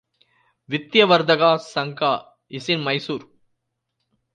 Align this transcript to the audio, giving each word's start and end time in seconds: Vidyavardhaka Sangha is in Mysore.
Vidyavardhaka 0.67 1.59
Sangha 1.59 2.25
is 2.49 2.67
in 2.69 2.83
Mysore. 2.83 3.27